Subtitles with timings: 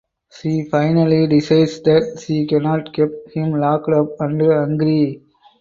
[0.35, 5.21] She finally decides that she cannot keep him locked up and hungry.